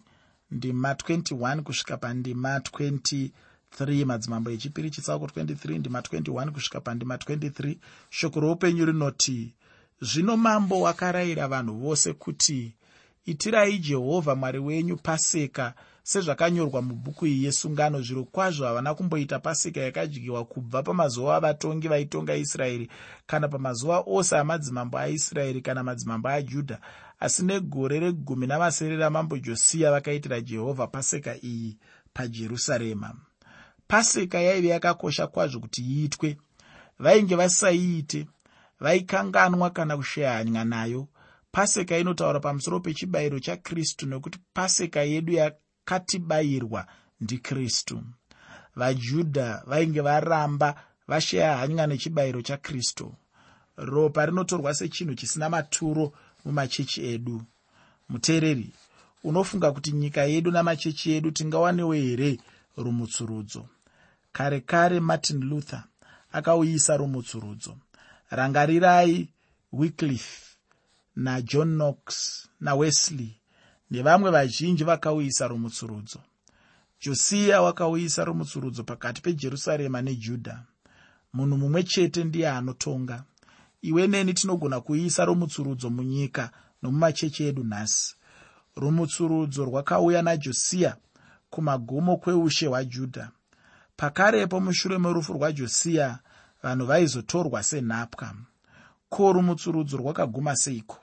ndima 0.52 0.94
21 0.94 1.62
kusvika 1.62 1.98
pandima 1.98 2.58
23 2.58 4.06
madzimambo 4.06 4.50
echipiri 4.52 4.90
chitsauko 4.90 5.26
23 5.26 5.80
ndima 5.80 6.00
21 6.00 6.52
kusvika 6.52 6.82
pandima 6.82 7.16
23 7.16 7.76
shoko 8.10 8.40
roupenyu 8.40 8.86
rinoti 8.86 9.54
zvino 10.02 10.38
mambo 10.38 10.82
wakarayira 10.82 11.48
vanhu 11.48 11.80
vose 11.80 12.14
kuti 12.14 12.76
itirai 13.26 13.80
jehovha 13.80 14.36
mwari 14.36 14.60
wenyu 14.60 14.98
paseka 14.98 15.74
sezvakanyorwa 16.04 16.82
mubhuku 16.82 17.28
iyi 17.28 17.44
yesungano 17.46 18.02
zviro 18.02 18.24
kwazvo 18.24 18.66
havana 18.66 18.96
kumboita 18.96 19.40
pasika 19.40 19.82
yakadyiwa 19.82 20.46
kubva 20.46 20.84
pamazuva 20.84 21.36
avatongi 21.36 21.88
vaitonga 21.88 22.36
israeri 22.36 22.90
kana 23.26 23.48
pamazuva 23.48 24.04
ose 24.08 24.38
amadzimambo 24.38 24.98
aisraeri 24.98 25.62
kana 25.62 25.84
madzimambo 25.84 26.30
ajudha 26.30 26.80
asi 27.20 27.46
negore 27.46 28.00
regumi 28.00 28.48
namasere 28.48 28.96
ramambo 28.96 29.38
josiya 29.38 29.92
vakaitira 29.92 30.42
jehovha 30.42 30.88
pasika 30.88 31.36
iyi 31.44 31.78
pajerusarema. 32.14 33.16
Pasika 33.88 34.40
yaive 34.40 34.68
yakakosha 34.68 35.28
kwazvo 35.28 35.60
kuti 35.60 35.82
iitwe. 35.82 36.38
Vainge 37.00 37.36
vasaiite 37.36 38.28
vaikanganwa 38.80 39.70
kana 39.70 39.98
kushayanya 39.98 40.64
nayo. 40.64 41.08
Pasika 41.52 41.98
inotaura 41.98 42.40
pamusoro 42.40 42.80
pechibayiro 42.80 43.40
chakristu 43.40 44.06
nekuti 44.06 44.40
pasika 44.54 45.02
yedu 45.02 45.34
yakatibayirwa 45.34 46.88
ndikristu. 47.22 48.04
Vajudha 48.76 49.64
vainge 49.68 50.02
varamba 50.02 50.84
vashaya 51.08 51.58
hanya 51.58 51.88
nechibayiro 51.88 52.42
chakristu. 52.42 53.16
Ropa 53.78 54.26
rinotorwa 54.26 54.74
sechinhu 54.74 55.16
chisina 55.16 55.50
maturo 55.50 56.14
mumachechi 56.48 57.06
edu. 57.14 57.44
Muteereri 58.10 58.70
unofunga 59.24 59.72
kuti 59.72 59.92
nyika 59.92 60.22
yedu 60.24 60.52
namachechi 60.52 61.12
edu 61.12 61.32
tingawanewo 61.32 61.94
here 61.94 62.40
rumutsurudzo? 62.78 63.68
Kare 64.32 64.60
kare 64.60 65.00
martin 65.00 65.40
luther 65.50 65.84
akauyisa 66.32 66.98
rumutsurudzo. 66.98 67.78
Rangarirai 68.30 69.30
wycliffe 69.72 70.56
najohn 71.16 71.72
knox 71.76 71.98
nawesley 72.60 73.32
nevamwe 73.92 74.32
vazhinji 74.32 74.84
vakauyisa 74.84 75.48
rumutsurudzo. 75.48 76.20
Josiya 77.02 77.62
wakauyisa 77.62 78.26
rumutsurudzo 78.26 78.84
pakati 78.84 79.22
pejerusarema 79.22 80.02
nejudha 80.02 80.64
munhu 81.34 81.58
mumwe 81.58 81.84
chete 81.84 82.24
ndiye 82.24 82.50
anotonga 82.50 83.24
iwe 83.90 84.08
neni 84.08 84.34
tinogona 84.34 84.82
kuisa 84.82 85.26
rumutsurudzo 85.26 85.90
munyika 85.90 86.44
nomumachechi 86.82 87.44
edu 87.50 87.64
nhasi. 87.64 88.16
Rumutsurudzo 88.76 89.66
rwakauya 89.66 90.22
najosiya 90.22 90.92
kumagumo 91.50 92.18
kweushe 92.18 92.68
hwajudha. 92.68 93.32
Pakarepo 93.98 94.60
mushure 94.60 94.98
merufu 94.98 95.34
rwajosiya 95.34 96.20
vanhu 96.64 96.86
vaizotorwa 96.86 97.64
senhapwa. 97.64 98.34
Ko 99.10 99.34
rumutsurudzo 99.34 99.98
rwakaguma 99.98 100.56
seiko? 100.56 100.98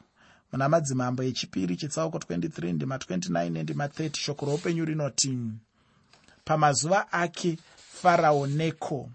Muna 0.52 0.68
madzimambo 0.68 1.22
echipiri 1.22 1.76
chitsauko 1.76 2.18
23 2.18 2.72
ndima 2.72 2.96
29 2.96 3.50
nendima 3.50 3.86
30 3.86 4.16
shoko 4.16 4.46
roupenyu 4.46 4.84
rinoti 4.84 5.38
pamazuva 6.44 7.12
ake 7.12 7.58
farao 7.76 8.46
neko 8.46 9.10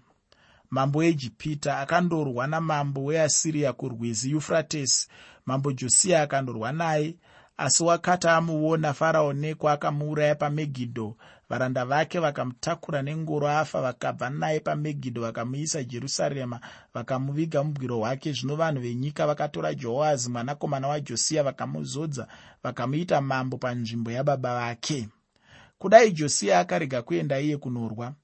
mambo 0.70 0.98
weijipita 0.98 1.78
akandorwa 1.78 2.46
namambo 2.46 3.04
weasiriya 3.04 3.72
kurwizi 3.72 4.30
yufratesi 4.30 5.08
mambo 5.46 5.72
josiya 5.72 6.22
akandorwa 6.22 6.72
naye 6.72 7.14
asi 7.56 7.82
wakati 7.82 8.28
amuona 8.28 8.92
farao 8.94 9.32
neko 9.32 9.68
akamuuraya 9.68 10.34
pamegidho 10.34 11.16
varanda 11.48 11.84
vake 11.84 12.18
vakamutakura 12.18 13.02
nengoro 13.02 13.48
afa 13.48 13.82
vakabva 13.82 14.30
naye 14.30 14.60
pamegidho 14.60 15.20
vakamuisa 15.20 15.84
jerusarema 15.84 16.60
vakamuviga 16.94 17.62
mubwiro 17.64 17.96
hwake 17.98 18.32
zvino 18.32 18.56
vanhu 18.56 18.80
venyika 18.80 19.26
vakatora 19.26 19.74
jehoazi 19.74 20.30
mwanakomana 20.30 20.88
wajosiya 20.88 21.42
vakamuzodza 21.42 22.26
vakamuita 22.62 23.20
mambo 23.20 23.58
panzvimbo 23.58 24.10
yababa 24.10 24.54
vake. 24.54 25.08
Kudai 25.78 26.12
josiya 26.12 26.60
akarega 26.60 27.02
kuenda 27.02 27.40
iye 27.40 27.56
kunorwa 27.56 28.14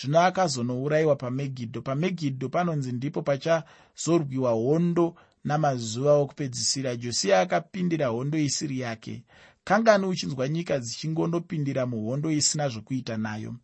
zvino 0.00 0.20
akazonourayiwa 0.20 1.16
pamegidho. 1.16 1.82
Pamegidho 1.82 2.48
panonzi 2.48 2.92
ndipo 2.92 3.22
pachazorwiwa 3.22 4.50
hondo 4.50 5.14
namazuva 5.44 6.12
okupedzisira. 6.12 6.96
Josiya 6.96 7.40
akapindira 7.40 8.06
hondo 8.06 8.38
isiri 8.38 8.80
yake. 8.80 9.22
Kangani 9.64 10.06
uchinzwa 10.06 10.48
nyika 10.48 10.78
dzichingondopindira 10.78 11.86
muhondo 11.86 12.30
isina 12.30 12.68
zvokuita 12.68 13.16
nayo? 13.16 13.54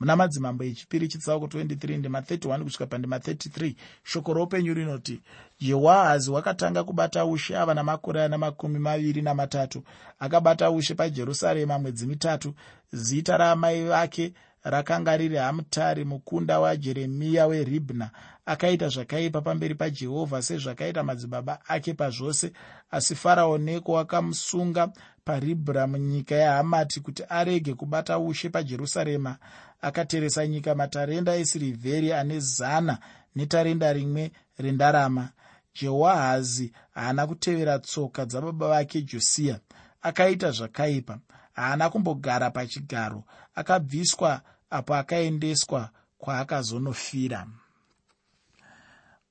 Muna 0.00 0.16
madzimambo 0.16 0.64
echipiri 0.64 1.08
chitsauko 1.08 1.46
23 1.46 1.98
ndema 1.98 2.20
31 2.20 2.62
kusvika 2.64 2.86
pandema 2.86 3.18
33 3.18 3.74
shoko 4.04 4.32
roupenyu 4.34 4.74
rinoti 4.74 5.20
jehoahazi 5.60 6.30
wakatanga 6.30 6.84
kubata 6.84 7.24
ushe 7.24 7.58
ava 7.58 7.74
namakore 7.74 8.22
ana 8.22 8.38
makumi 8.38 8.78
maviri 8.78 9.22
namatatu 9.22 9.82
akabata 10.18 10.70
ushe 10.70 10.94
pajerusarema 10.94 11.78
mwedzi 11.78 12.06
mitatu 12.06 12.54
zita 12.92 13.36
raamai 13.36 13.84
vake 13.84 14.32
rakanga 14.62 15.16
riri 15.16 15.36
hamutari 15.36 16.04
mukunda 16.04 16.60
wajeremiya 16.60 17.46
weribhna 17.46 18.10
akaita 18.46 18.88
zvakaipa 18.88 19.40
pamberi 19.40 19.74
pajehovha 19.74 20.42
sezvakaita 20.42 21.02
madzibaba 21.02 21.58
ake 21.68 21.94
pazvose. 21.94 22.52
Asi 22.90 23.14
farao 23.14 23.58
neko 23.58 23.98
akamusunga 23.98 24.92
paribhra 25.24 25.86
munyika 25.86 26.34
yehamati 26.34 27.00
kuti 27.00 27.22
arege 27.28 27.74
kubata 27.74 28.18
ushe 28.18 28.48
pajerusarema. 28.48 29.36
Akateresa 29.80 30.46
nyika 30.46 30.74
matarenda 30.74 31.34
esirivheri 31.36 32.12
ane 32.12 32.40
zana 32.40 32.98
netarenda 33.36 33.92
rimwe 33.92 34.32
rendarama. 34.58 35.28
Jehoahazi 35.74 36.72
haana 36.94 37.26
kutevera 37.26 37.78
tsoka 37.78 38.24
dzababa 38.24 38.68
vake 38.68 39.02
josiya 39.02 39.60
akaita 40.02 40.50
zvakaipa 40.50 41.18
haana 41.52 41.90
kumbogara 41.90 42.50
pachigaro. 42.50 43.24
Akabviswa 43.54 44.42
apo 44.70 44.94
akaendeswa 44.94 45.90
kwaakazonofira. 46.18 47.46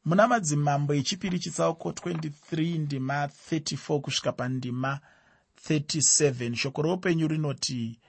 Muna 0.05 0.27
madzimambo 0.27 0.93
echipiri 0.93 1.39
chitsauko 1.39 1.89
23 1.91 2.79
ndima 2.79 3.25
34 3.25 3.99
kusvika 3.99 4.31
pandima 4.31 4.99
37 5.69 6.55
shoko 6.55 6.81
roupenyu 6.81 7.27
rinoti 7.27 7.99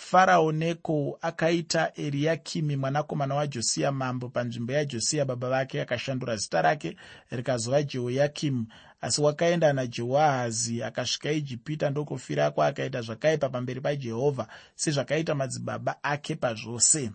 farao 0.00 0.52
neko 0.52 1.18
akaita 1.22 1.92
eriakimi 1.96 2.76
mwanakomana 2.76 3.34
wajosiya 3.34 3.92
mambo 3.92 4.28
panzvimbo 4.28 4.72
yajosiya 4.72 5.24
baba 5.24 5.48
vake 5.48 5.82
akashandura 5.82 6.36
zita 6.36 6.62
rake 6.62 6.96
rikazova 7.30 7.82
jehoyakimu 7.82 8.66
asi 9.00 9.20
wakaenda 9.22 9.72
najehoahazi 9.72 10.82
akasvika 10.82 11.32
ijipita 11.32 11.90
ndokufirako 11.90 12.62
akaita 12.62 13.02
zvakaipa 13.02 13.48
pamberi 13.48 13.80
pajehovha 13.80 14.46
sezvakaita 14.74 15.34
madzibaba 15.34 15.96
ake 16.02 16.34
pazvose. 16.36 17.10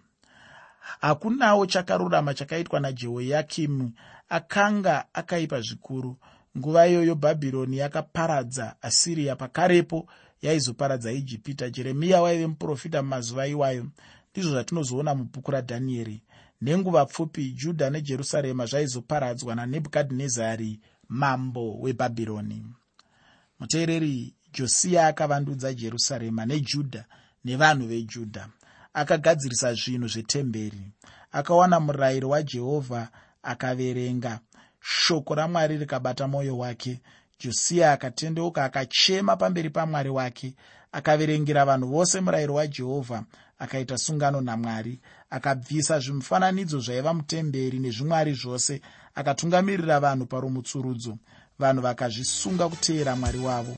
Hakunawo 1.01 1.65
chakarurama 1.65 2.33
chakaitwa 2.33 2.79
najehoyakimu 2.79 3.91
akanga 4.29 5.05
akaipa 5.13 5.61
zvikuru. 5.61 6.17
Nguva 6.57 6.87
iyoyo 6.87 7.15
bhabhironi 7.15 7.77
yakaparadza 7.77 8.75
asiriya 8.81 9.35
pakarepo 9.35 10.07
yaizoparadza 10.41 11.11
ijipita. 11.11 11.69
Jeremiya 11.69 12.21
waive 12.21 12.47
muprofita 12.47 13.03
mumazuva 13.03 13.47
iwayo. 13.47 13.87
Ndizvo 14.31 14.51
zvatinozoona 14.51 15.15
mubhuku 15.15 15.51
radhanieri. 15.51 16.21
Nenguva 16.61 17.05
pfupi 17.05 17.51
judha 17.51 17.89
nejerusarema 17.89 18.65
zvaizoparadzwa 18.65 19.55
nanebhukadhinezari 19.55 20.79
mambo 21.09 21.79
webhabhironi. 21.79 22.65
Muteereri 23.59 24.33
josiya 24.53 25.07
akavandudza 25.07 25.73
jerusarema 25.73 26.45
nejudha 26.45 27.05
nevanhu 27.45 27.87
vejudha. 27.87 28.49
Akagadzirisa 28.93 29.73
zvinhu 29.73 30.07
zvetemberi. 30.07 30.81
Akawana 31.31 31.79
murayiro 31.79 32.29
wajehovha 32.29 33.09
akaverenga. 33.43 34.39
Shoko 34.79 35.35
ramwari 35.35 35.77
rikabata 35.77 36.27
mwoyo 36.27 36.57
wake 36.57 37.01
josiya 37.39 37.91
akatendeuka 37.91 38.63
akachema 38.63 39.37
pamberi 39.37 39.69
pamwari 39.69 40.09
wake 40.09 40.53
akaverengera 40.91 41.65
vanhu 41.65 41.87
vose 41.87 42.21
murayiro 42.21 42.53
wajehovha 42.53 43.23
akaita 43.59 43.97
sungano 43.97 44.41
namwari 44.41 44.99
akabvisa 45.29 45.99
zvimufananidzo 45.99 46.79
zvaiva 46.79 47.13
mutemberi 47.13 47.79
nezvimwari 47.79 48.33
zvose 48.33 48.81
akatungamirira 49.15 49.99
vanhu 49.99 50.25
parumutsurudzo. 50.25 51.17
Vanhu 51.59 51.81
vakazvisunga 51.81 52.69
kuteera 52.69 53.15
mwari 53.15 53.39
wavo 53.39 53.73